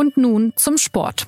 [0.00, 1.26] Und nun zum Sport.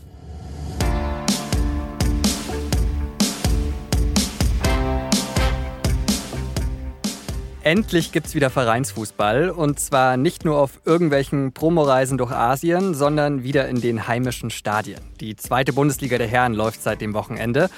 [7.62, 13.69] Endlich gibt's wieder Vereinsfußball und zwar nicht nur auf irgendwelchen Promoreisen durch Asien, sondern wieder
[13.69, 15.02] in den heimischen Stadien.
[15.20, 17.68] Die zweite Bundesliga der Herren läuft seit dem Wochenende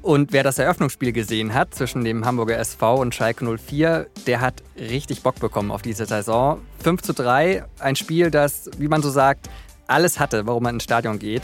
[0.00, 4.62] und wer das Eröffnungsspiel gesehen hat zwischen dem Hamburger SV und Schalke 04, der hat
[4.78, 6.60] richtig Bock bekommen auf diese Saison.
[6.82, 9.50] 5 zu 3, ein Spiel, das, wie man so sagt,
[9.88, 11.42] alles hatte, warum man ins Stadion geht.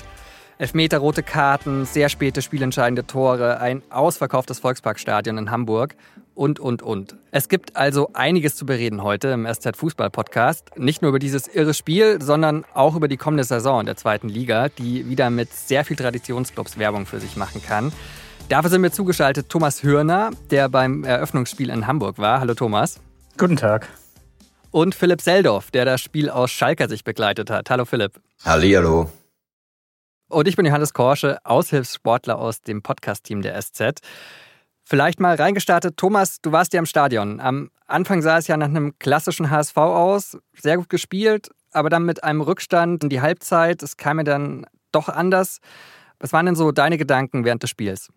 [0.56, 5.96] Elfmeter, rote Karten, sehr späte spielentscheidende Tore, ein ausverkauftes Volksparkstadion in Hamburg
[6.34, 7.16] und, und, und.
[7.32, 10.70] Es gibt also einiges zu bereden heute im SZ Fußball Podcast.
[10.76, 14.68] Nicht nur über dieses irre Spiel, sondern auch über die kommende Saison der zweiten Liga,
[14.68, 17.92] die wieder mit sehr viel Traditionsclubs Werbung für sich machen kann.
[18.48, 22.40] Dafür sind mir zugeschaltet Thomas Hörner, der beim Eröffnungsspiel in Hamburg war.
[22.40, 23.00] Hallo Thomas.
[23.38, 23.88] Guten Tag.
[24.74, 27.70] Und Philipp Seldorf, der das Spiel aus Schalker sich begleitet hat.
[27.70, 28.20] Hallo Philipp.
[28.44, 29.08] Hallihallo.
[30.28, 34.00] Und ich bin Johannes Korsche, Aushilfssportler aus dem Podcast-Team der SZ.
[34.82, 35.96] Vielleicht mal reingestartet.
[35.96, 37.38] Thomas, du warst ja im Stadion.
[37.38, 40.38] Am Anfang sah es ja nach einem klassischen HSV aus.
[40.60, 43.80] Sehr gut gespielt, aber dann mit einem Rückstand in die Halbzeit.
[43.80, 45.60] Es kam mir dann doch anders.
[46.18, 48.08] Was waren denn so deine Gedanken während des Spiels?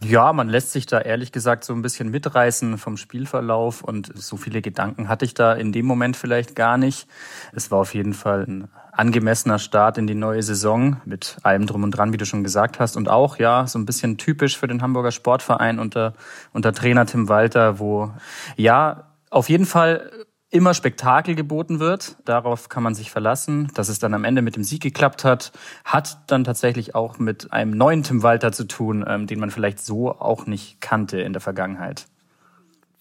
[0.00, 4.36] Ja, man lässt sich da ehrlich gesagt so ein bisschen mitreißen vom Spielverlauf und so
[4.36, 7.08] viele Gedanken hatte ich da in dem Moment vielleicht gar nicht.
[7.52, 11.82] Es war auf jeden Fall ein angemessener Start in die neue Saison mit allem drum
[11.82, 14.68] und dran, wie du schon gesagt hast und auch ja so ein bisschen typisch für
[14.68, 16.14] den Hamburger Sportverein unter
[16.52, 18.12] unter Trainer Tim Walter, wo
[18.56, 20.10] ja auf jeden Fall
[20.50, 22.16] immer Spektakel geboten wird.
[22.24, 23.70] Darauf kann man sich verlassen.
[23.74, 25.52] Dass es dann am Ende mit dem Sieg geklappt hat,
[25.84, 29.80] hat dann tatsächlich auch mit einem neuen Tim Walter zu tun, ähm, den man vielleicht
[29.80, 32.06] so auch nicht kannte in der Vergangenheit.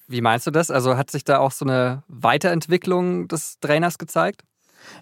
[0.07, 0.71] Wie meinst du das?
[0.71, 4.43] Also hat sich da auch so eine Weiterentwicklung des Trainers gezeigt?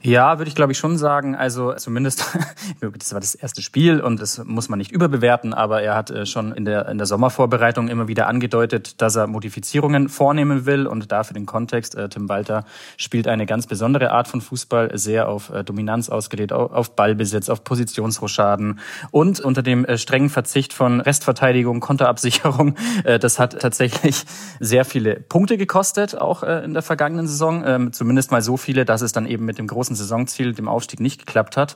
[0.01, 1.35] Ja, würde ich glaube ich schon sagen.
[1.35, 2.25] Also zumindest,
[2.79, 6.25] das war das erste Spiel und das muss man nicht überbewerten, aber er hat äh,
[6.25, 11.11] schon in der, in der Sommervorbereitung immer wieder angedeutet, dass er Modifizierungen vornehmen will und
[11.11, 11.95] dafür den Kontext.
[11.95, 12.65] Äh, Tim Walter
[12.97, 17.63] spielt eine ganz besondere Art von Fußball, sehr auf äh, Dominanz ausgelegt, auf Ballbesitz, auf
[17.63, 18.79] Positionsrochaden
[19.11, 22.75] und unter dem strengen Verzicht von Restverteidigung, Konterabsicherung.
[23.19, 24.25] Das hat tatsächlich
[24.59, 27.63] sehr viele Punkte gekostet, auch in der vergangenen Saison.
[27.65, 31.01] Ähm, zumindest mal so viele, dass es dann eben mit dem großen Saisonziel, dem Aufstieg,
[31.01, 31.75] nicht geklappt hat.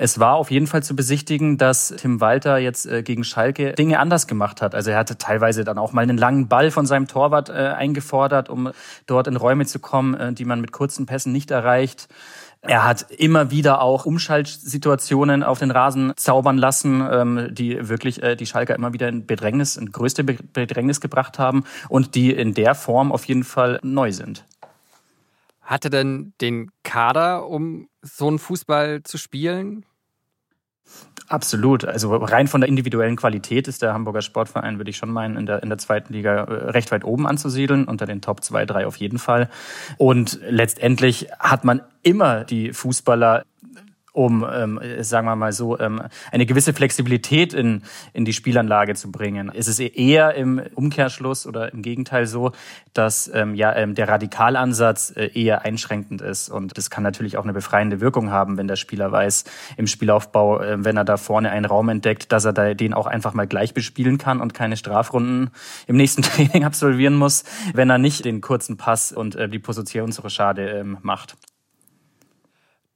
[0.00, 3.98] Es war auf jeden Fall zu besichtigen, dass Tim Walter jetzt äh, gegen Schalke Dinge
[3.98, 4.74] anders gemacht hat.
[4.74, 8.48] Also er hatte teilweise dann auch mal einen langen Ball von seinem Torwart äh, eingefordert,
[8.48, 8.70] um
[9.06, 12.08] dort in Räume zu kommen, äh, die man mit kurzen Pässen nicht erreicht.
[12.60, 18.46] Er hat immer wieder auch Umschaltsituationen auf den Rasen zaubern lassen, ähm, die wirklich die
[18.46, 23.12] Schalker immer wieder in Bedrängnis, in größte Bedrängnis gebracht haben und die in der Form
[23.12, 24.44] auf jeden Fall neu sind.
[25.68, 29.84] Hatte denn den Kader, um so einen Fußball zu spielen?
[31.28, 31.84] Absolut.
[31.84, 35.44] Also rein von der individuellen Qualität ist der Hamburger Sportverein, würde ich schon meinen, in
[35.44, 38.86] der, in der zweiten Liga äh, recht weit oben anzusiedeln, unter den Top 2, 3
[38.86, 39.50] auf jeden Fall.
[39.98, 43.44] Und letztendlich hat man immer die Fußballer
[44.18, 46.02] um, ähm, sagen wir mal so, ähm,
[46.32, 49.48] eine gewisse Flexibilität in, in die Spielanlage zu bringen.
[49.48, 52.50] Ist es eher im Umkehrschluss oder im Gegenteil so,
[52.94, 57.44] dass ähm, ja ähm, der Radikalansatz äh, eher einschränkend ist und das kann natürlich auch
[57.44, 59.44] eine befreiende Wirkung haben, wenn der Spieler weiß
[59.76, 63.06] im Spielaufbau, äh, wenn er da vorne einen Raum entdeckt, dass er da den auch
[63.06, 65.50] einfach mal gleich bespielen kann und keine Strafrunden
[65.86, 70.68] im nächsten Training absolvieren muss, wenn er nicht den kurzen Pass und äh, die Positionsrochade
[70.70, 71.36] ähm, macht.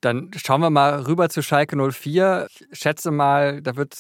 [0.03, 2.49] Dann schauen wir mal rüber zu Schalke 04.
[2.71, 3.97] Ich schätze mal, da wird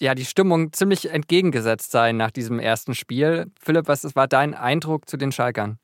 [0.00, 3.46] ja die Stimmung ziemlich entgegengesetzt sein nach diesem ersten Spiel.
[3.58, 5.78] Philipp, was war dein Eindruck zu den Schalkern?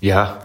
[0.00, 0.38] Ja,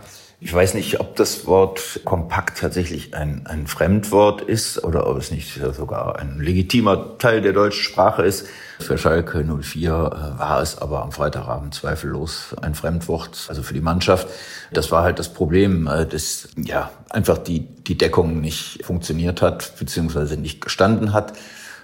[0.44, 5.30] ich weiß nicht, ob das Wort kompakt tatsächlich ein, ein Fremdwort ist oder ob es
[5.30, 8.48] nicht sogar ein legitimer Teil der deutschen Sprache ist.
[8.80, 13.82] Für Schalke 04 äh, war es aber am Freitagabend zweifellos ein Fremdwort, also für die
[13.82, 14.28] Mannschaft.
[14.74, 19.78] Das war halt das Problem, äh, dass ja einfach die, die Deckung nicht funktioniert hat,
[19.78, 21.34] beziehungsweise nicht gestanden hat.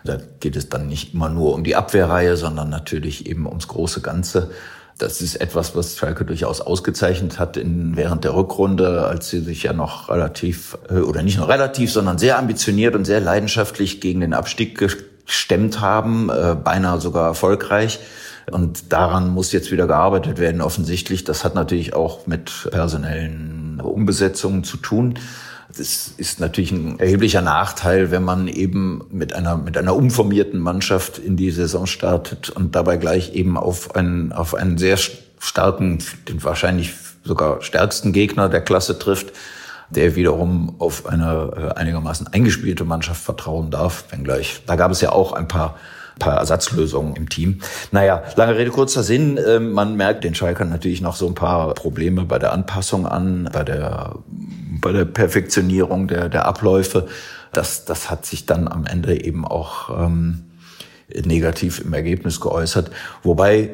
[0.04, 4.02] Da geht es dann nicht immer nur um die Abwehrreihe, sondern natürlich eben ums große
[4.02, 4.50] Ganze.
[4.98, 9.64] Das ist etwas, was Schalke durchaus ausgezeichnet hat in, während der Rückrunde, als sie sich
[9.64, 14.22] ja noch relativ, äh, oder nicht nur relativ, sondern sehr ambitioniert und sehr leidenschaftlich gegen
[14.22, 18.00] den Abstieg gestemmt haben, äh, beinahe sogar erfolgreich.
[18.50, 21.26] Und daran muss jetzt wieder gearbeitet werden, offensichtlich.
[21.26, 25.16] Das hat natürlich auch mit personellen Umbesetzungen zu tun.
[25.78, 31.20] Das ist natürlich ein erheblicher Nachteil, wenn man eben mit einer, mit einer umformierten Mannschaft
[31.20, 34.98] in die Saison startet und dabei gleich eben auf einen, auf einen sehr
[35.40, 36.94] starken, den wahrscheinlich
[37.24, 39.34] sogar stärksten Gegner der Klasse trifft.
[39.90, 44.62] der wiederum auf eine äh, einigermaßen eingespielte Mannschaft vertrauen darf, wenngleich.
[44.66, 45.78] Da gab es ja auch ein paar
[46.20, 47.62] paar Ersatzlösungen im Team.
[47.92, 49.40] Naja, lange Rede, kurzer Sinn.
[49.46, 53.50] Ähm, man merkt den Schalkern natürlich noch so ein paar Probleme bei der Anpassung an,
[53.54, 54.16] bei der,
[54.82, 57.08] bei der Perfektionierung der, der Abläufe.
[57.54, 60.44] Das, das hat sich dann am Ende eben auch ähm,
[61.26, 62.92] negativ im Ergebnis geäußert.
[63.24, 63.70] Wobei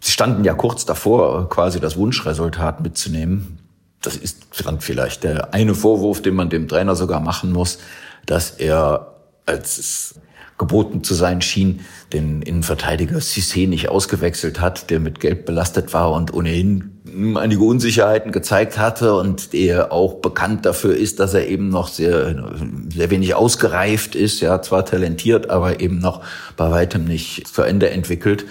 [0.00, 3.58] sie standen ja kurz davor, quasi das Wunschresultat mitzunehmen.
[4.02, 7.78] Das ist dann vielleicht der eine Vorwurf, den man dem Trainer sogar machen muss,
[8.26, 9.14] dass er,
[9.46, 10.14] als
[10.58, 11.80] geboten zu sein schien,
[12.12, 16.98] den Innenverteidiger Cissé nicht ausgewechselt hat, der mit Gelb belastet war und ohnehin
[17.36, 22.50] einige Unsicherheiten gezeigt hatte und der auch bekannt dafür ist, dass er eben noch sehr,
[22.92, 26.22] sehr wenig ausgereift ist, ja, zwar talentiert, aber eben noch
[26.56, 28.44] bei weitem nicht zu Ende entwickelt.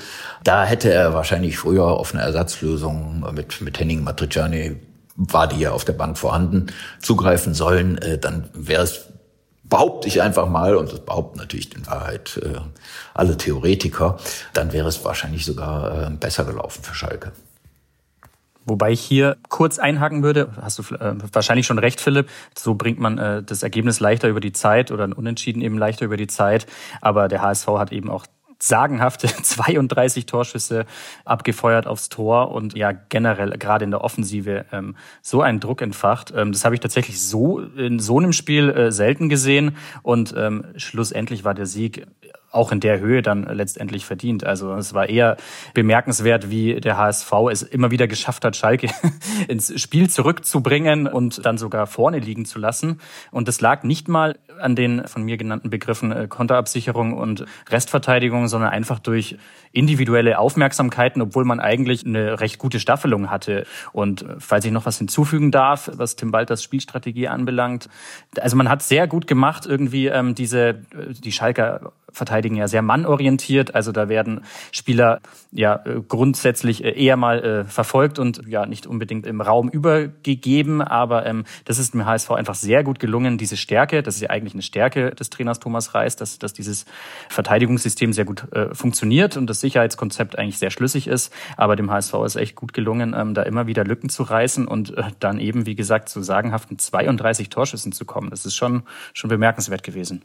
[0.43, 4.77] Da hätte er wahrscheinlich früher auf eine Ersatzlösung mit, mit Henning Matriciani
[5.17, 6.67] war die ja auf der Bank vorhanden,
[7.01, 9.06] zugreifen sollen, äh, dann wäre es
[9.69, 12.59] behaupte ich einfach mal, und das behaupten natürlich in Wahrheit äh,
[13.13, 14.17] alle Theoretiker,
[14.53, 17.31] dann wäre es wahrscheinlich sogar äh, besser gelaufen für Schalke.
[18.65, 22.99] Wobei ich hier kurz einhaken würde, hast du äh, wahrscheinlich schon recht, Philipp, so bringt
[22.99, 26.27] man äh, das Ergebnis leichter über die Zeit oder ein Unentschieden eben leichter über die
[26.27, 26.67] Zeit.
[26.99, 28.25] Aber der HSV hat eben auch
[28.59, 30.85] sagenhafte 32 Torschüsse
[31.25, 36.33] abgefeuert aufs Tor und ja generell gerade in der Offensive ähm, so einen Druck entfacht.
[36.35, 40.65] Ähm, das habe ich tatsächlich so in so einem Spiel äh, selten gesehen und ähm,
[40.75, 42.07] schlussendlich war der Sieg
[42.51, 44.43] auch in der Höhe dann letztendlich verdient.
[44.43, 45.37] Also es war eher
[45.73, 48.89] bemerkenswert, wie der HSV es immer wieder geschafft hat, Schalke
[49.47, 52.99] ins Spiel zurückzubringen und dann sogar vorne liegen zu lassen.
[53.31, 58.47] Und das lag nicht mal an den von mir genannten Begriffen äh, Konterabsicherung und Restverteidigung,
[58.47, 59.37] sondern einfach durch
[59.77, 63.65] individuelle Aufmerksamkeiten, obwohl man eigentlich eine recht gute Staffelung hatte.
[63.93, 67.89] Und äh, falls ich noch was hinzufügen darf, was Tim Walters Spielstrategie anbelangt,
[68.39, 70.75] also man hat sehr gut gemacht, irgendwie ähm, diese, äh,
[71.23, 73.75] die Schalker verteidigen ja sehr mannorientiert.
[73.75, 75.21] Also da werden Spieler
[75.51, 80.81] ja äh, grundsätzlich eher mal äh, verfolgt und ja nicht unbedingt im Raum übergegeben.
[80.81, 84.29] Aber ähm, das ist dem HSV einfach sehr gut gelungen, diese Stärke, das ist ja
[84.29, 86.85] eigentlich eine Stärke des Trainers Thomas Reis, dass, dass dieses
[87.29, 91.33] Verteidigungssystem sehr gut äh, funktioniert und das Sicherheitskonzept eigentlich sehr schlüssig ist.
[91.57, 94.97] Aber dem HSV ist echt gut gelungen, ähm, da immer wieder Lücken zu reißen und
[94.97, 98.29] äh, dann eben, wie gesagt, zu sagenhaften 32 Torschüssen zu kommen.
[98.29, 98.83] Das ist schon,
[99.13, 100.21] schon bemerkenswert gewesen.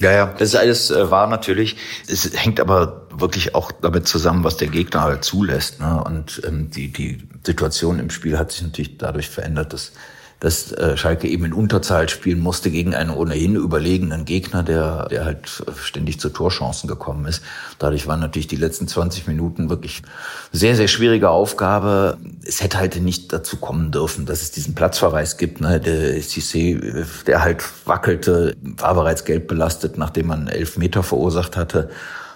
[0.00, 1.76] Ja, ja, das ist alles äh, wahr natürlich.
[2.08, 5.80] Es hängt aber wirklich auch damit zusammen, was der Gegner halt zulässt.
[5.80, 6.02] Ne?
[6.02, 9.92] Und ähm, die, die Situation im Spiel hat sich natürlich dadurch verändert, dass
[10.40, 15.26] dass äh, Schalke eben in Unterzahl spielen musste gegen einen ohnehin überlegenen Gegner, der, der
[15.26, 17.42] halt ständig zu Torchancen gekommen ist.
[17.78, 20.02] Dadurch waren natürlich die letzten 20 Minuten wirklich
[20.50, 22.16] sehr, sehr schwierige Aufgabe.
[22.42, 25.60] Es hätte halt nicht dazu kommen dürfen, dass es diesen Platzverweis gibt.
[25.60, 25.78] Ne?
[25.78, 31.90] Der Cissé, der halt wackelte, war bereits gelb belastet, nachdem man elf Meter verursacht hatte.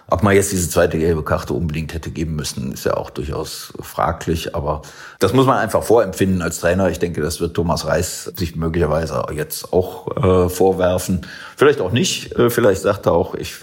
[0.07, 3.73] Ob man jetzt diese zweite gelbe Karte unbedingt hätte geben müssen, ist ja auch durchaus
[3.81, 4.55] fraglich.
[4.55, 4.83] Aber
[5.19, 6.91] das muss man einfach vorempfinden als Trainer.
[6.91, 11.27] Ich denke, das wird Thomas Reis sich möglicherweise jetzt auch äh, vorwerfen.
[11.57, 12.33] Vielleicht auch nicht.
[12.33, 13.55] Äh, vielleicht sagt er auch, ich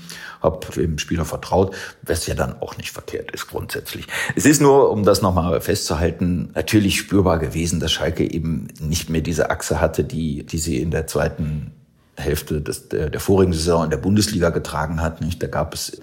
[0.42, 4.08] habe dem Spieler vertraut, was ja dann auch nicht verkehrt ist grundsätzlich.
[4.36, 9.22] Es ist nur, um das nochmal festzuhalten, natürlich spürbar gewesen, dass Schalke eben nicht mehr
[9.22, 11.74] diese Achse hatte, die, die sie in der zweiten
[12.18, 15.22] Hälfte des, der, der vorigen Saison in der Bundesliga getragen hat.
[15.22, 15.42] Nicht?
[15.42, 16.02] Da gab es,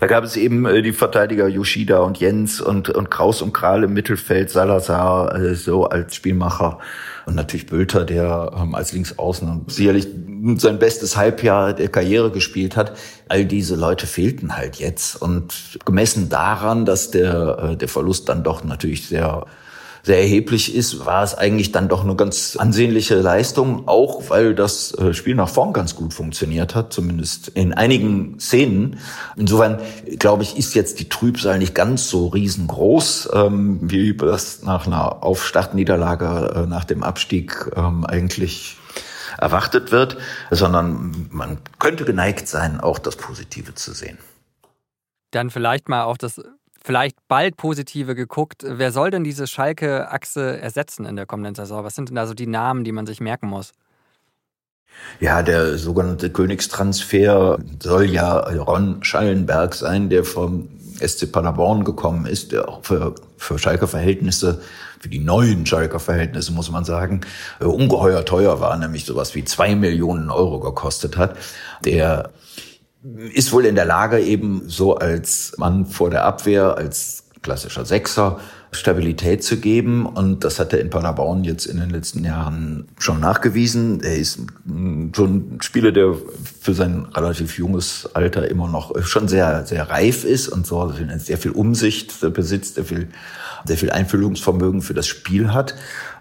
[0.00, 3.84] da gab es eben äh, die Verteidiger Yoshida und Jens und, und Kraus und Kral
[3.84, 6.78] im Mittelfeld, Salazar äh, so als Spielmacher
[7.26, 10.08] und natürlich Bülter, der ähm, als Linksaußen sicherlich
[10.56, 12.96] sein bestes Halbjahr der Karriere gespielt hat.
[13.28, 18.44] All diese Leute fehlten halt jetzt und gemessen daran, dass der, äh, der Verlust dann
[18.44, 19.44] doch natürlich sehr
[20.02, 24.92] sehr erheblich ist, war es eigentlich dann doch eine ganz ansehnliche Leistung, auch weil das
[24.94, 28.98] äh, Spiel nach vorn ganz gut funktioniert hat, zumindest in einigen Szenen.
[29.36, 29.80] Insofern,
[30.18, 35.22] glaube ich, ist jetzt die Trübsal nicht ganz so riesengroß, ähm, wie das nach einer
[35.22, 38.76] Aufstartniederlage äh, nach dem Abstieg ähm, eigentlich
[39.38, 40.16] erwartet wird,
[40.50, 44.18] sondern man könnte geneigt sein, auch das Positive zu sehen.
[45.30, 46.40] Dann vielleicht mal auch das
[46.88, 48.64] vielleicht bald positive geguckt.
[48.66, 51.84] Wer soll denn diese Schalke-Achse ersetzen in der kommenden Saison?
[51.84, 53.72] Was sind denn da so die Namen, die man sich merken muss?
[55.20, 62.52] Ja, der sogenannte Königstransfer soll ja Ron Schallenberg sein, der vom SC Paderborn gekommen ist,
[62.52, 64.62] der auch für, für Schalker Verhältnisse,
[64.98, 67.20] für die neuen Schalker Verhältnisse muss man sagen,
[67.60, 71.36] äh, ungeheuer teuer war, nämlich sowas wie zwei Millionen Euro gekostet hat.
[71.84, 72.30] Der
[73.02, 78.40] ist wohl in der Lage, eben so als Mann vor der Abwehr, als klassischer Sechser,
[78.70, 80.06] Stabilität zu geben.
[80.06, 84.00] Und das hat er in Paderborn jetzt in den letzten Jahren schon nachgewiesen.
[84.02, 84.40] Er ist
[85.14, 86.14] schon ein Spieler, der
[86.60, 91.38] für sein relativ junges Alter immer noch schon sehr, sehr reif ist und so sehr
[91.38, 93.08] viel Umsicht besitzt, sehr viel
[93.64, 95.74] sehr viel Einfühlungsvermögen für das Spiel hat.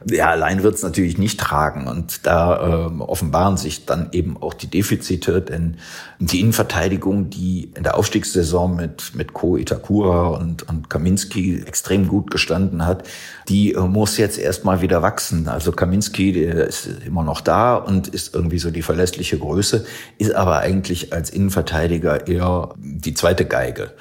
[0.05, 1.87] Ja, allein wird es natürlich nicht tragen.
[1.87, 5.77] Und da äh, offenbaren sich dann eben auch die Defizite, denn
[6.19, 12.31] die Innenverteidigung, die in der Aufstiegssaison mit, mit Ko Itakura und, und Kaminski extrem gut
[12.37, 13.03] gestanden hat,
[13.49, 15.47] die äh, muss jetzt erstmal wieder wachsen.
[15.47, 19.85] Also Kaminski, der ist immer noch da und ist irgendwie so die verlässliche Größe,
[20.19, 23.91] ist aber eigentlich als Innenverteidiger eher die zweite Geige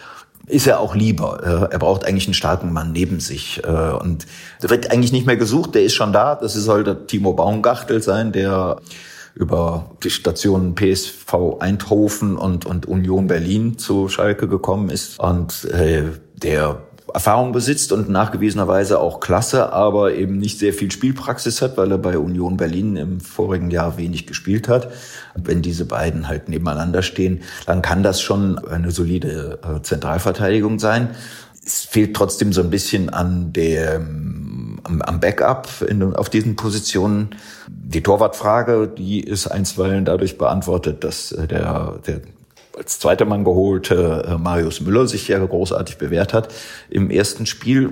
[0.49, 1.41] ist er auch lieber.
[1.43, 3.63] Äh, er braucht eigentlich einen starken Mann neben sich.
[3.65, 4.27] Äh, und
[4.63, 6.37] der wird eigentlich nicht mehr gesucht, der ist schon da.
[6.37, 8.77] Das soll der Timo Baumgachtel sein, der
[9.35, 15.19] über die Stationen PSV Eindhoven und, und Union Berlin zu Schalke gekommen ist.
[15.19, 21.63] Und äh, der Erfahrung besitzt und nachgewiesenerweise auch klasse, aber eben nicht sehr viel Spielpraxis
[21.63, 24.91] hat, weil er bei Union Berlin im vorigen Jahr wenig gespielt hat.
[25.35, 31.11] Wenn diese beiden halt nebeneinander stehen, dann kann das schon eine solide äh, Zentralverteidigung sein.
[31.65, 37.31] Es fehlt trotzdem so ein bisschen an der am, Backup in, auf diesen Positionen.
[37.69, 42.21] Die Torwartfrage, die ist einstweilen dadurch beantwortet, dass äh, der, der
[42.77, 46.53] als zweiter Mann geholte äh, Marius Müller sich ja großartig bewährt hat
[46.91, 47.91] im ersten Spiel.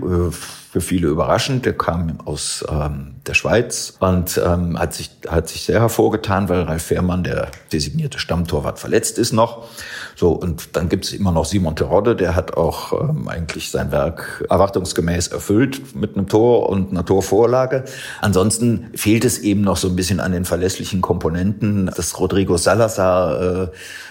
[0.75, 1.67] Für viele überraschend.
[1.67, 6.63] Der kam aus ähm, der Schweiz und ähm, hat, sich, hat sich sehr hervorgetan, weil
[6.63, 9.69] Ralf Fährmann, der designierte Stammtorwart, verletzt ist noch.
[10.17, 13.93] So, und dann gibt es immer noch Simon Terodde, der hat auch ähm, eigentlich sein
[13.93, 17.85] Werk erwartungsgemäß erfüllt mit einem Tor und einer Torvorlage.
[18.21, 21.87] Ansonsten fehlt es eben noch so ein bisschen an den verlässlichen Komponenten.
[21.87, 23.69] Dass Rodrigo Salazar äh,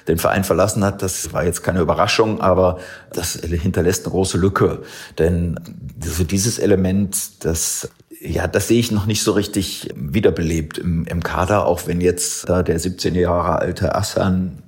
[0.08, 2.80] den Verein verlassen hat, das war jetzt keine Überraschung, aber
[3.12, 4.80] das hinterlässt eine große Lücke.
[5.18, 5.60] Denn
[6.04, 7.90] also dieses Element, das
[8.26, 12.48] ja, das sehe ich noch nicht so richtig wiederbelebt im, im Kader, auch wenn jetzt
[12.48, 14.64] da der 17 Jahre alte Assan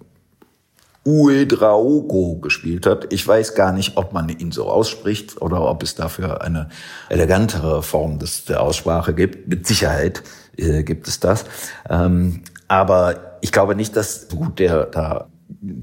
[1.05, 3.13] Uedraogo gespielt hat.
[3.13, 6.69] Ich weiß gar nicht, ob man ihn so ausspricht oder ob es dafür eine
[7.09, 9.47] elegantere Form des, der Aussprache gibt.
[9.47, 10.23] Mit Sicherheit
[10.57, 11.45] äh, gibt es das.
[11.89, 15.27] Ähm, aber ich glaube nicht, dass gut der da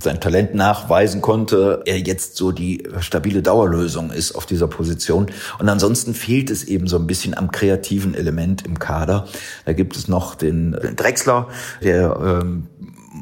[0.01, 5.27] sein Talent nachweisen konnte, er jetzt so die stabile Dauerlösung ist auf dieser Position.
[5.59, 9.27] Und ansonsten fehlt es eben so ein bisschen am kreativen Element im Kader.
[9.65, 11.49] Da gibt es noch den, den Drechsler,
[11.83, 12.67] der ähm,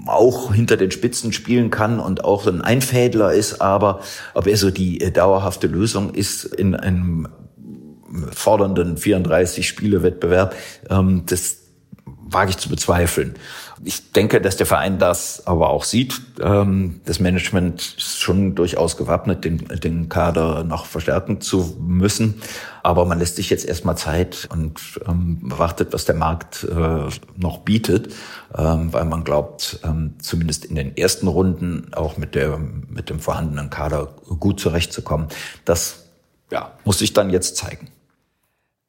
[0.07, 4.01] auch hinter den Spitzen spielen kann und auch ein Einfädler ist, aber
[4.35, 7.29] ob er so die äh, dauerhafte Lösung ist in einem
[8.33, 10.55] fordernden 34-Spiele-Wettbewerb,
[10.89, 11.59] ähm, das
[12.07, 13.35] wage ich zu bezweifeln.
[13.83, 16.21] Ich denke, dass der Verein das aber auch sieht.
[16.41, 22.43] Ähm, das Management ist schon durchaus gewappnet, den, den Kader noch verstärken zu müssen.
[22.83, 27.59] Aber man lässt sich jetzt erstmal Zeit und ähm, wartet, was der Markt äh, noch
[27.59, 28.13] bietet,
[28.57, 29.81] ähm, weil man glaubt,
[30.19, 35.29] zumindest in den ersten Runden auch mit, der, mit dem vorhandenen Kader gut zurechtzukommen.
[35.65, 36.07] Das
[36.51, 37.89] ja, muss sich dann jetzt zeigen.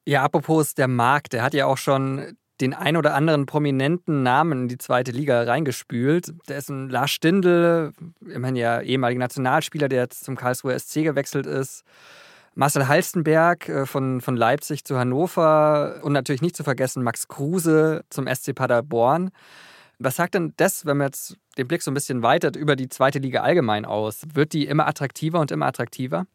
[0.04, 4.62] Ja, apropos der Markt, der hat ja auch schon den ein oder anderen prominenten Namen
[4.62, 6.32] in die zweite Liga reingespült.
[6.48, 11.46] Der ist ein Lars Stindl, immerhin ja ehemaliger Nationalspieler, der jetzt zum Karlsruher SC gewechselt
[11.46, 11.84] ist.
[12.54, 18.04] Marcel Halstenberg äh, von, von Leipzig zu Hannover und natürlich nicht zu vergessen Max Kruse
[18.10, 19.30] zum SC Paderborn.
[19.98, 22.88] Was sagt denn das, wenn man jetzt den Blick so ein bisschen weitet über die
[22.88, 24.22] zweite Liga allgemein aus?
[24.34, 26.26] Wird die immer attraktiver und immer attraktiver?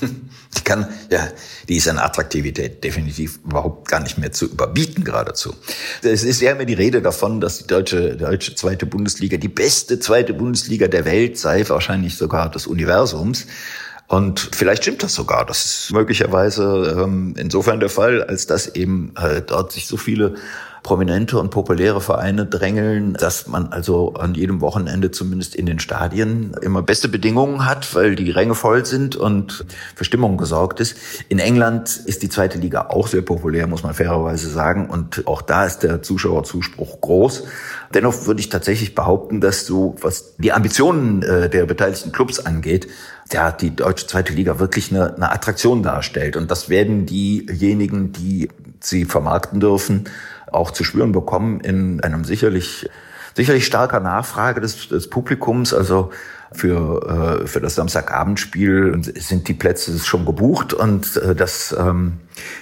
[0.56, 1.28] Die kann, ja,
[1.68, 5.54] die ist an Attraktivität definitiv überhaupt gar nicht mehr zu überbieten geradezu.
[6.02, 10.00] Es ist ja immer die Rede davon, dass die deutsche, deutsche zweite Bundesliga die beste
[10.00, 13.46] zweite Bundesliga der Welt sei, wahrscheinlich sogar des Universums.
[14.08, 15.44] Und vielleicht stimmt das sogar.
[15.44, 20.36] Das ist möglicherweise ähm, insofern der Fall, als dass eben äh, dort sich so viele
[20.86, 26.54] prominente und populäre Vereine drängeln, dass man also an jedem Wochenende zumindest in den Stadien
[26.62, 29.66] immer beste Bedingungen hat, weil die Ränge voll sind und
[29.96, 30.96] für Stimmung gesorgt ist.
[31.28, 34.88] In England ist die zweite Liga auch sehr populär, muss man fairerweise sagen.
[34.88, 37.42] Und auch da ist der Zuschauerzuspruch groß.
[37.92, 42.86] Dennoch würde ich tatsächlich behaupten, dass so, was die Ambitionen äh, der beteiligten Clubs angeht,
[43.32, 46.36] ja, die deutsche zweite Liga wirklich eine, eine Attraktion darstellt.
[46.36, 50.04] Und das werden diejenigen, die sie vermarkten dürfen,
[50.52, 52.88] auch zu spüren bekommen in einem sicherlich,
[53.34, 55.74] sicherlich starker Nachfrage des, des Publikums.
[55.74, 56.10] Also
[56.52, 62.20] für, äh, für das Samstagabendspiel sind die Plätze schon gebucht und äh, das, ähm,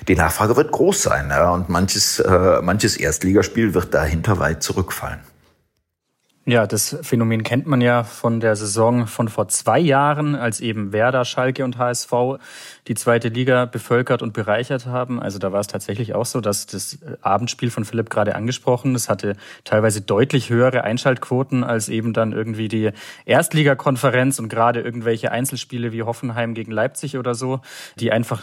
[0.09, 1.29] die Nachfrage wird groß sein.
[1.31, 5.21] Ja, und manches, äh, manches Erstligaspiel wird dahinter weit zurückfallen.
[6.47, 10.93] Ja, das Phänomen kennt man ja von der Saison von vor zwei Jahren, als eben
[10.93, 12.13] Werder, Schalke und HSV
[12.87, 15.23] die zweite Liga bevölkert und bereichert haben.
[15.23, 19.09] Also da war es tatsächlich auch so, dass das Abendspiel von Philipp gerade angesprochen, das
[19.09, 22.91] hatte teilweise deutlich höhere Einschaltquoten als eben dann irgendwie die
[23.25, 27.61] Erstligakonferenz und gerade irgendwelche Einzelspiele wie Hoffenheim gegen Leipzig oder so,
[27.99, 28.43] die einfach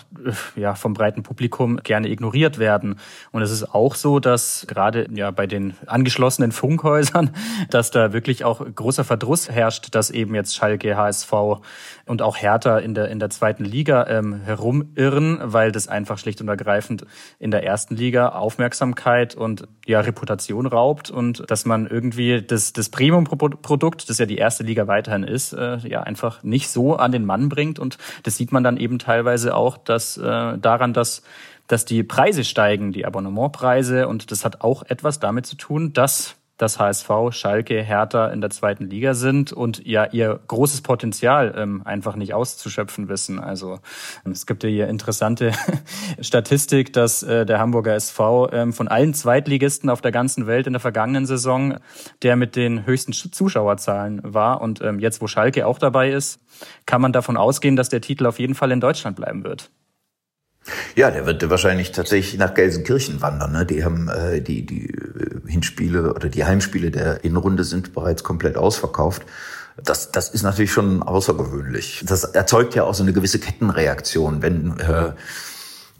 [0.55, 2.95] ja vom breiten Publikum gerne ignoriert werden.
[3.31, 7.29] Und es ist auch so, dass gerade ja bei den angeschlossenen Funkhäusern,
[7.69, 11.33] dass da wirklich auch großer Verdruss herrscht, dass eben jetzt Schalke, HSV
[12.05, 16.41] und auch Hertha in der in der zweiten Liga ähm, herumirren, weil das einfach schlicht
[16.41, 17.05] und ergreifend
[17.39, 22.89] in der ersten Liga Aufmerksamkeit und ja Reputation raubt und dass man irgendwie das, das
[22.89, 27.25] Premium-Produkt, das ja die erste Liga weiterhin ist, äh, ja einfach nicht so an den
[27.25, 27.79] Mann bringt.
[27.79, 31.23] Und das sieht man dann eben teilweise auch, dass äh, daran, dass
[31.67, 34.09] dass die Preise steigen, die Abonnementpreise.
[34.09, 38.49] Und das hat auch etwas damit zu tun, dass dass HSV, Schalke, Hertha in der
[38.49, 43.39] zweiten Liga sind und ja ihr großes Potenzial ähm, einfach nicht auszuschöpfen wissen.
[43.39, 43.79] Also
[44.25, 45.53] ähm, es gibt ja hier interessante
[46.21, 50.73] Statistik, dass äh, der Hamburger SV ähm, von allen Zweitligisten auf der ganzen Welt in
[50.73, 51.77] der vergangenen Saison
[52.21, 54.61] der mit den höchsten Zuschauerzahlen war.
[54.61, 56.39] Und ähm, jetzt, wo Schalke auch dabei ist,
[56.85, 59.71] kann man davon ausgehen, dass der Titel auf jeden Fall in Deutschland bleiben wird.
[60.95, 63.51] Ja, der wird wahrscheinlich tatsächlich nach Gelsenkirchen wandern.
[63.51, 63.65] Ne?
[63.65, 68.57] Die haben äh, die die äh, Hinspiele oder die Heimspiele der Innenrunde sind bereits komplett
[68.57, 69.23] ausverkauft.
[69.83, 72.03] Das, das ist natürlich schon außergewöhnlich.
[72.05, 75.13] Das erzeugt ja auch so eine gewisse Kettenreaktion, wenn äh,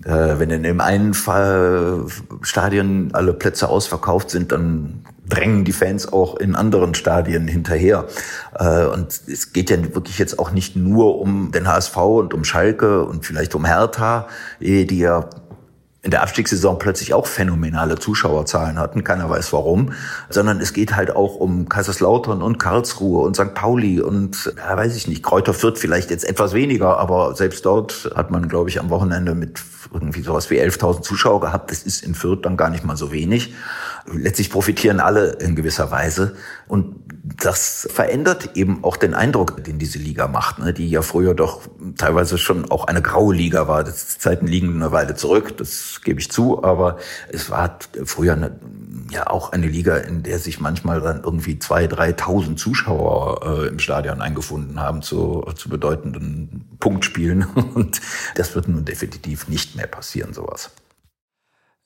[0.03, 2.05] wenn in dem einen Fall
[2.41, 8.05] Stadien alle Plätze ausverkauft sind, dann drängen die Fans auch in anderen Stadien hinterher.
[8.53, 12.43] Äh, und es geht ja wirklich jetzt auch nicht nur um den HSV und um
[12.43, 14.27] Schalke und vielleicht um Hertha,
[14.59, 15.29] eh, die ja
[16.03, 19.91] in der Abstiegssaison plötzlich auch phänomenale Zuschauerzahlen hatten, keiner weiß warum,
[20.29, 23.53] sondern es geht halt auch um Kaiserslautern und Karlsruhe und St.
[23.53, 28.09] Pauli und, ja, weiß ich nicht, Kräuter Fürth vielleicht jetzt etwas weniger, aber selbst dort
[28.15, 29.61] hat man, glaube ich, am Wochenende mit
[29.93, 31.69] irgendwie sowas wie 11.000 Zuschauer gehabt.
[31.69, 33.53] Das ist in Fürth dann gar nicht mal so wenig.
[34.11, 36.35] Letztlich profitieren alle in gewisser Weise
[36.67, 36.95] und
[37.37, 40.73] das verändert eben auch den Eindruck, den diese Liga macht, ne?
[40.73, 41.61] die ja früher doch
[41.97, 43.83] teilweise schon auch eine graue Liga war.
[43.83, 46.97] Das Zeiten liegen eine Weile zurück, das gebe ich zu, aber
[47.29, 48.59] es war früher eine,
[49.09, 53.79] ja auch eine Liga, in der sich manchmal dann irgendwie zwei, dreitausend Zuschauer äh, im
[53.79, 57.43] Stadion eingefunden haben zu, zu bedeutenden Punktspielen.
[57.75, 58.01] Und
[58.35, 60.71] das wird nun definitiv nicht mehr passieren, sowas.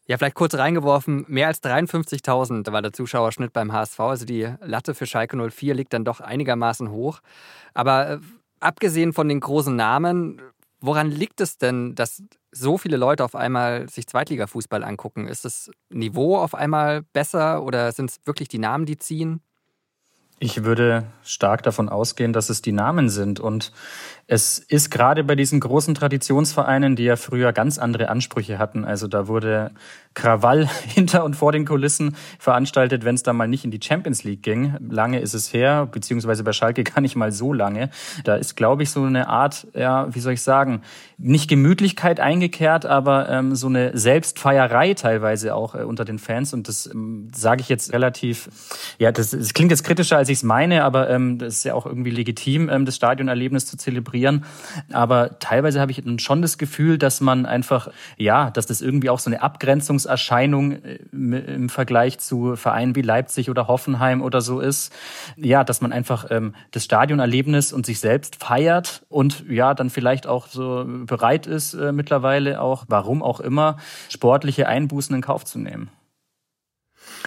[0.08, 4.00] Ja, vielleicht kurz reingeworfen, mehr als 53.000 war der Zuschauerschnitt beim HSV.
[4.00, 7.22] Also die Latte für Schalke 04 liegt dann doch einigermaßen hoch.
[7.74, 8.20] Aber äh,
[8.60, 10.42] abgesehen von den großen Namen,
[10.80, 15.28] woran liegt es denn, dass so viele Leute auf einmal sich Zweitligafußball angucken?
[15.28, 19.42] Ist das Niveau auf einmal besser oder sind es wirklich die Namen, die ziehen?
[20.38, 23.40] Ich würde stark davon ausgehen, dass es die Namen sind.
[23.40, 23.72] Und
[24.28, 28.84] es ist gerade bei diesen großen Traditionsvereinen, die ja früher ganz andere Ansprüche hatten.
[28.84, 29.72] Also da wurde
[30.16, 34.24] Krawall hinter und vor den Kulissen veranstaltet, wenn es da mal nicht in die Champions
[34.24, 34.76] League ging.
[34.90, 37.92] Lange ist es her, beziehungsweise bei Schalke gar nicht mal so lange.
[38.24, 40.82] Da ist, glaube ich, so eine Art, ja, wie soll ich sagen,
[41.18, 46.52] nicht Gemütlichkeit eingekehrt, aber ähm, so eine Selbstfeierei teilweise auch äh, unter den Fans.
[46.54, 48.50] Und das ähm, sage ich jetzt relativ,
[48.98, 51.74] ja, das, das klingt jetzt kritischer, als ich es meine, aber ähm, das ist ja
[51.74, 54.46] auch irgendwie legitim, ähm, das Stadionerlebnis zu zelebrieren.
[54.92, 59.20] Aber teilweise habe ich schon das Gefühl, dass man einfach, ja, dass das irgendwie auch
[59.20, 64.60] so eine Abgrenzung Erscheinung äh, im Vergleich zu Vereinen wie Leipzig oder Hoffenheim oder so
[64.60, 64.92] ist.
[65.38, 70.28] Ja, dass man einfach ähm, das Stadionerlebnis und sich selbst feiert und ja, dann vielleicht
[70.28, 73.78] auch so bereit ist, äh, mittlerweile auch, warum auch immer,
[74.10, 75.90] sportliche Einbußen in Kauf zu nehmen.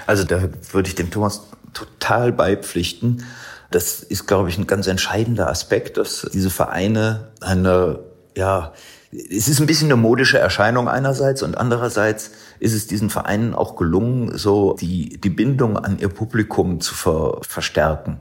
[0.06, 1.42] Also da würde ich dem Thomas
[1.74, 3.24] total beipflichten.
[3.70, 7.98] Das ist, glaube ich, ein ganz entscheidender Aspekt, dass diese Vereine eine,
[8.34, 8.72] ja,
[9.12, 13.76] es ist ein bisschen eine modische Erscheinung einerseits und andererseits ist es diesen Vereinen auch
[13.76, 18.18] gelungen, so die, die Bindung an ihr Publikum zu ver, verstärken.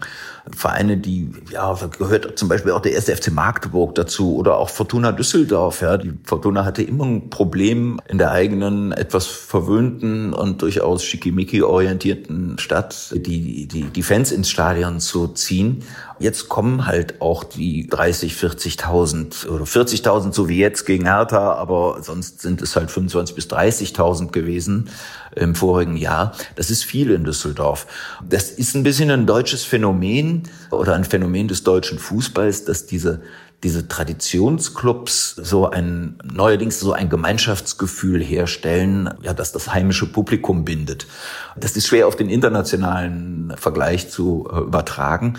[0.55, 5.11] Vereine, die, ja, gehört zum Beispiel auch der erste FC Magdeburg dazu oder auch Fortuna
[5.11, 5.97] Düsseldorf, ja.
[5.97, 12.57] Die Fortuna hatte immer ein Problem in der eigenen, etwas verwöhnten und durchaus schickimicki orientierten
[12.59, 15.83] Stadt, die, die, die Fans ins Stadion zu ziehen.
[16.19, 22.01] Jetzt kommen halt auch die 30, 40.000 oder 40.000 so wie jetzt gegen Hertha, aber
[22.01, 24.89] sonst sind es halt 25 bis 30.000 gewesen
[25.35, 26.33] im vorigen Jahr.
[26.55, 27.87] Das ist viel in Düsseldorf.
[28.27, 33.21] Das ist ein bisschen ein deutsches Phänomen oder ein Phänomen des deutschen Fußballs, dass diese
[33.63, 41.07] diese Traditionsclubs so ein, neuerdings so ein Gemeinschaftsgefühl herstellen, ja, dass das heimische Publikum bindet.
[41.55, 45.37] Das ist schwer auf den internationalen Vergleich zu äh, übertragen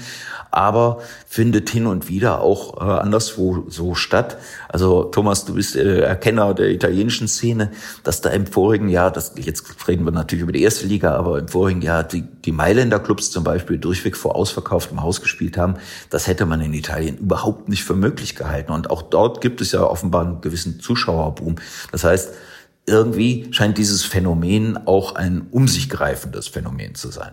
[0.50, 4.38] aber findet hin und wieder auch äh, anderswo so statt.
[4.68, 7.70] Also Thomas, du bist äh, Erkenner der italienischen Szene,
[8.02, 11.38] dass da im vorigen Jahr, das, jetzt reden wir natürlich über die erste Liga, aber
[11.38, 15.74] im vorigen Jahr die, die Mailänder Clubs zum Beispiel durchweg vor ausverkauftem Haus gespielt haben,
[16.10, 18.72] das hätte man in Italien überhaupt nicht für möglich gehalten.
[18.72, 21.56] Und auch dort gibt es ja offenbar einen gewissen Zuschauerboom.
[21.92, 22.32] Das heißt,
[22.86, 27.32] irgendwie scheint dieses Phänomen auch ein um sich greifendes Phänomen zu sein.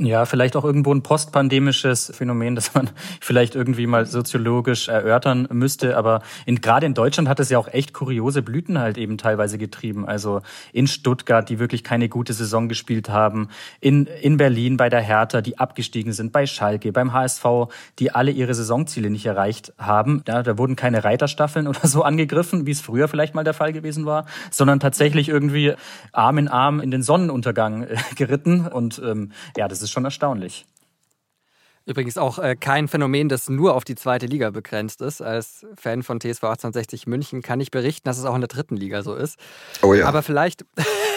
[0.00, 2.88] Ja, vielleicht auch irgendwo ein postpandemisches Phänomen, das man
[3.20, 5.96] vielleicht irgendwie mal soziologisch erörtern müsste.
[5.96, 9.58] Aber in, gerade in Deutschland hat es ja auch echt kuriose Blüten halt eben teilweise
[9.58, 10.06] getrieben.
[10.06, 13.48] Also in Stuttgart, die wirklich keine gute Saison gespielt haben.
[13.80, 16.30] In, in Berlin bei der Hertha, die abgestiegen sind.
[16.30, 17.44] Bei Schalke, beim HSV,
[17.98, 20.22] die alle ihre Saisonziele nicht erreicht haben.
[20.28, 23.72] Ja, da wurden keine Reiterstaffeln oder so angegriffen, wie es früher vielleicht mal der Fall
[23.72, 25.74] gewesen war, sondern tatsächlich irgendwie
[26.12, 28.64] Arm in Arm in den Sonnenuntergang äh, geritten.
[28.68, 30.66] Und ähm, ja, das ist ist schon erstaunlich.
[31.88, 35.22] Übrigens auch äh, kein Phänomen, das nur auf die zweite Liga begrenzt ist.
[35.22, 38.76] Als Fan von TSV 1860 München kann ich berichten, dass es auch in der dritten
[38.76, 39.38] Liga so ist.
[39.80, 40.06] Oh ja.
[40.06, 40.66] Aber vielleicht,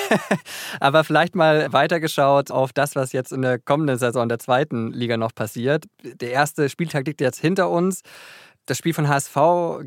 [0.79, 5.17] aber vielleicht mal weitergeschaut auf das, was jetzt in der kommenden Saison der zweiten Liga
[5.17, 5.87] noch passiert.
[6.03, 8.01] Der erste Spieltag liegt jetzt hinter uns.
[8.65, 9.35] Das Spiel von HSV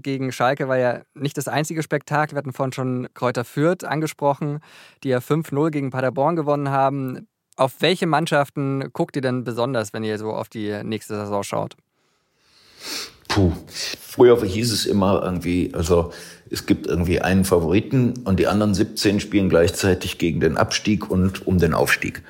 [0.02, 2.34] gegen Schalke war ja nicht das einzige Spektakel.
[2.34, 4.60] Wir hatten vorhin schon Kräuter Fürth angesprochen,
[5.02, 7.26] die ja 5-0 gegen Paderborn gewonnen haben.
[7.56, 11.76] Auf welche Mannschaften guckt ihr denn besonders, wenn ihr so auf die nächste Saison schaut?
[13.28, 13.52] Puh.
[13.66, 16.12] Früher hieß es immer irgendwie, also
[16.50, 21.46] es gibt irgendwie einen Favoriten und die anderen 17 spielen gleichzeitig gegen den Abstieg und
[21.46, 22.22] um den Aufstieg.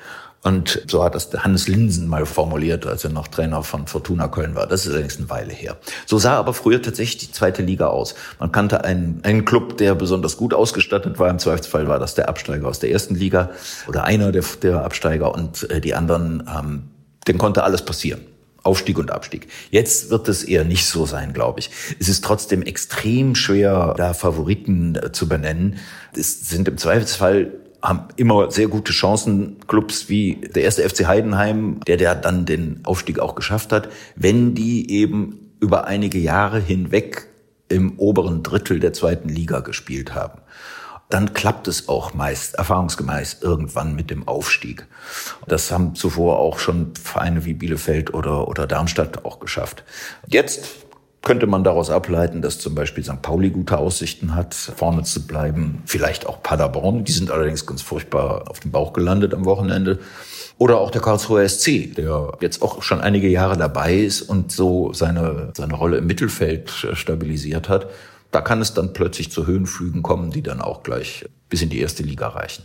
[0.44, 4.54] Und so hat das Hannes Linsen mal formuliert, als er noch Trainer von Fortuna Köln
[4.54, 4.66] war.
[4.66, 5.78] Das ist allerdings eine Weile her.
[6.04, 8.14] So sah aber früher tatsächlich die zweite Liga aus.
[8.38, 11.30] Man kannte einen, einen Club, der besonders gut ausgestattet war.
[11.30, 13.52] Im Zweifelsfall war das der Absteiger aus der ersten Liga
[13.88, 16.82] oder einer der, der Absteiger und äh, die anderen, ähm,
[17.26, 18.20] denen konnte alles passieren.
[18.62, 19.48] Aufstieg und Abstieg.
[19.70, 21.70] Jetzt wird es eher nicht so sein, glaube ich.
[21.98, 25.78] Es ist trotzdem extrem schwer, da Favoriten äh, zu benennen.
[26.14, 27.52] Es sind im Zweifelsfall
[27.84, 32.80] haben immer sehr gute Chancen, Clubs wie der erste FC Heidenheim, der der dann den
[32.84, 37.28] Aufstieg auch geschafft hat, wenn die eben über einige Jahre hinweg
[37.68, 40.40] im oberen Drittel der zweiten Liga gespielt haben.
[41.10, 44.86] Dann klappt es auch meist, erfahrungsgemäß, irgendwann mit dem Aufstieg.
[45.46, 49.84] Das haben zuvor auch schon Vereine wie Bielefeld oder, oder Darmstadt auch geschafft.
[50.26, 50.83] Jetzt
[51.24, 53.22] könnte man daraus ableiten, dass zum Beispiel St.
[53.22, 55.82] Pauli gute Aussichten hat, vorne zu bleiben.
[55.86, 57.04] Vielleicht auch Paderborn.
[57.04, 59.98] Die sind allerdings ganz furchtbar auf dem Bauch gelandet am Wochenende.
[60.58, 64.92] Oder auch der Karlsruher SC, der jetzt auch schon einige Jahre dabei ist und so
[64.92, 67.88] seine, seine Rolle im Mittelfeld stabilisiert hat.
[68.30, 71.80] Da kann es dann plötzlich zu Höhenflügen kommen, die dann auch gleich bis in die
[71.80, 72.64] erste Liga reichen.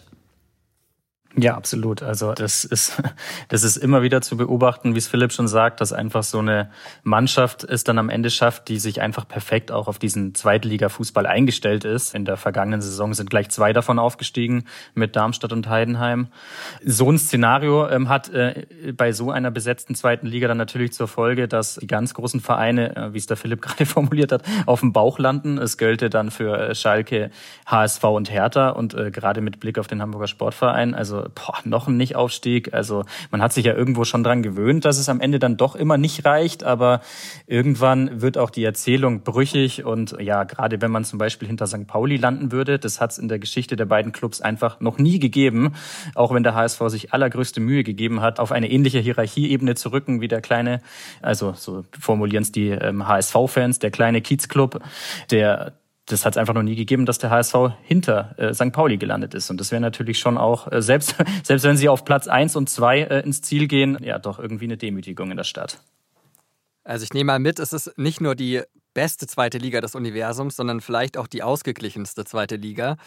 [1.41, 2.03] Ja, absolut.
[2.03, 3.01] Also das ist,
[3.47, 6.69] das ist immer wieder zu beobachten, wie es Philipp schon sagt, dass einfach so eine
[7.03, 11.85] Mannschaft es dann am Ende schafft, die sich einfach perfekt auch auf diesen Zweitliga-Fußball eingestellt
[11.85, 12.13] ist.
[12.13, 16.27] In der vergangenen Saison sind gleich zwei davon aufgestiegen mit Darmstadt und Heidenheim.
[16.83, 21.07] So ein Szenario ähm, hat äh, bei so einer besetzten zweiten Liga dann natürlich zur
[21.07, 24.81] Folge, dass die ganz großen Vereine, äh, wie es der Philipp gerade formuliert hat, auf
[24.81, 25.57] dem Bauch landen.
[25.57, 27.31] Es gelte dann für äh, Schalke,
[27.65, 31.87] HSV und Hertha und äh, gerade mit Blick auf den Hamburger Sportverein, also boah, noch
[31.87, 32.73] ein Nicht-Aufstieg.
[32.73, 35.75] Also man hat sich ja irgendwo schon dran gewöhnt, dass es am Ende dann doch
[35.75, 37.01] immer nicht reicht, aber
[37.47, 41.87] irgendwann wird auch die Erzählung brüchig und ja, gerade wenn man zum Beispiel hinter St.
[41.87, 45.19] Pauli landen würde, das hat es in der Geschichte der beiden Clubs einfach noch nie
[45.19, 45.73] gegeben,
[46.15, 50.21] auch wenn der HSV sich allergrößte Mühe gegeben hat, auf eine ähnliche Hierarchieebene zu rücken
[50.21, 50.81] wie der kleine,
[51.21, 54.81] also so formulieren es die ähm, HSV-Fans, der kleine Kiezclub,
[55.31, 55.73] der
[56.11, 58.71] das hat es einfach noch nie gegeben, dass der HSV hinter äh, St.
[58.71, 59.49] Pauli gelandet ist.
[59.49, 62.69] Und das wäre natürlich schon auch, äh, selbst, selbst wenn sie auf Platz eins und
[62.69, 65.79] zwei äh, ins Ziel gehen, ja doch irgendwie eine Demütigung in der Stadt.
[66.83, 70.55] Also ich nehme mal mit, es ist nicht nur die beste zweite Liga des Universums,
[70.55, 72.97] sondern vielleicht auch die ausgeglichenste zweite Liga.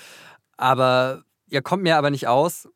[0.56, 2.68] Aber ihr kommt mir aber nicht aus.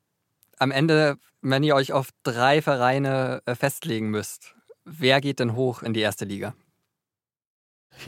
[0.58, 5.82] Am Ende, wenn ihr euch auf drei Vereine äh, festlegen müsst, wer geht denn hoch
[5.82, 6.54] in die erste Liga?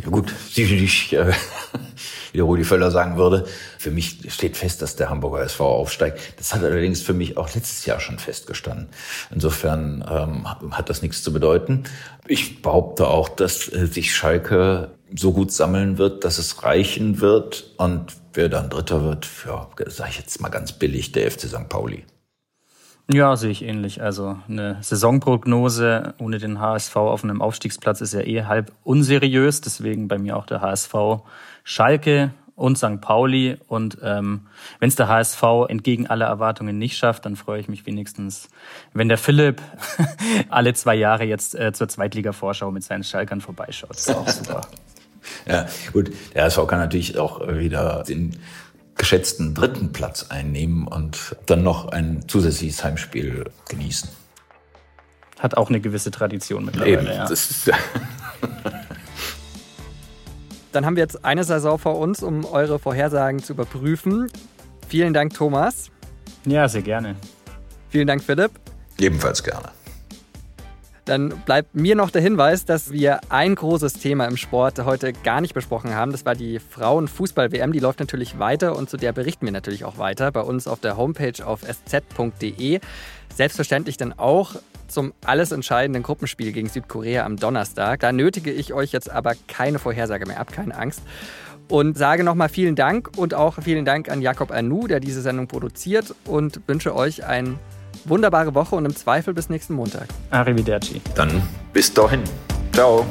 [0.03, 1.33] Ja gut, sicherlich, äh,
[2.33, 3.46] wie Rudi Völler sagen würde,
[3.79, 6.20] für mich steht fest, dass der Hamburger SV aufsteigt.
[6.37, 8.88] Das hat allerdings für mich auch letztes Jahr schon festgestanden.
[9.31, 10.46] Insofern ähm,
[10.77, 11.85] hat das nichts zu bedeuten.
[12.27, 17.74] Ich behaupte auch, dass äh, sich Schalke so gut sammeln wird, dass es reichen wird.
[17.77, 21.68] Und wer dann Dritter wird, ja, sage ich jetzt mal ganz billig, der FC St.
[21.68, 22.05] Pauli.
[23.11, 24.03] Ja, sehe ich ähnlich.
[24.03, 29.62] Also eine Saisonprognose ohne den HSV auf einem Aufstiegsplatz ist ja eh halb unseriös.
[29.62, 30.94] Deswegen bei mir auch der HSV
[31.64, 33.01] Schalke und St.
[33.01, 33.57] Pauli.
[33.66, 37.87] Und ähm, wenn es der HSV entgegen aller Erwartungen nicht schafft, dann freue ich mich
[37.87, 38.51] wenigstens,
[38.92, 39.62] wenn der Philipp
[40.51, 43.90] alle zwei Jahre jetzt äh, zur Zweitliga-Vorschau mit seinen Schalkern vorbeischaut.
[43.90, 44.61] Das ist auch super.
[45.47, 46.11] ja, gut.
[46.35, 48.37] Der HSV kann natürlich auch wieder den
[48.99, 54.11] geschätzten dritten Platz einnehmen und dann noch ein zusätzliches Heimspiel genießen.
[55.39, 57.01] Hat auch eine gewisse Tradition mittlerweile.
[57.01, 57.27] Eben, ja.
[57.27, 57.71] das ist,
[60.73, 64.31] Dann haben wir jetzt eine Saison vor uns, um eure Vorhersagen zu überprüfen.
[64.89, 65.91] Vielen Dank, Thomas.
[66.45, 67.17] Ja, sehr gerne.
[67.89, 68.51] Vielen Dank, Philipp.
[68.99, 69.71] Ebenfalls gerne.
[71.09, 75.40] Dann bleibt mir noch der Hinweis, dass wir ein großes Thema im Sport heute gar
[75.40, 76.12] nicht besprochen haben.
[76.12, 77.73] Das war die Frauenfußball-WM.
[77.73, 80.81] Die läuft natürlich weiter und zu der berichten wir natürlich auch weiter bei uns auf
[80.81, 82.81] der Homepage auf sz.de.
[83.35, 88.01] Selbstverständlich dann auch zum alles entscheidenden Gruppenspiel gegen Südkorea am Donnerstag.
[88.01, 91.01] Da nötige ich euch jetzt aber keine Vorhersage mehr ab, keine Angst.
[91.68, 95.49] Und sage nochmal vielen Dank und auch vielen Dank an Jakob Anu, der diese Sendung
[95.49, 97.59] produziert und wünsche euch ein
[98.09, 100.09] wunderbare Woche und im Zweifel bis nächsten Montag.
[100.31, 101.01] Arrivederci.
[101.14, 101.42] Dann
[101.73, 102.23] bis dahin.
[102.73, 103.05] Ciao.